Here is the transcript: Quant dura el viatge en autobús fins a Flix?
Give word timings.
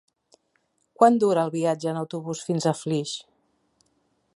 Quant 1.01 1.19
dura 1.25 1.43
el 1.49 1.53
viatge 1.57 1.91
en 1.93 2.01
autobús 2.03 2.43
fins 2.49 2.69
a 2.73 2.77
Flix? 2.83 3.17